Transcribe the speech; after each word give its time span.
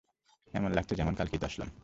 এমন 0.53 0.71
লাগছে 0.71 0.93
যেমন 0.95 1.13
কালকেই 1.15 1.39
তো 1.39 1.45
আসলাম। 1.45 1.71